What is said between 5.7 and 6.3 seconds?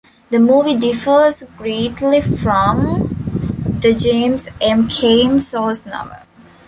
novel.